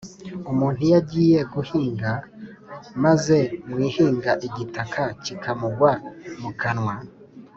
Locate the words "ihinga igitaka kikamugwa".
3.87-5.91